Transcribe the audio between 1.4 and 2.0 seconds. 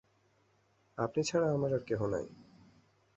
আমার আর কেহ